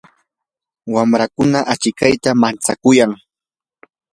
wamrakuna 0.93 1.59
achikayta 1.73 2.29
manchakuyan. 2.41 3.11